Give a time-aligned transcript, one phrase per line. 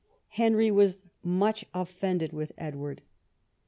[0.29, 3.03] Henry was much offended with Edward.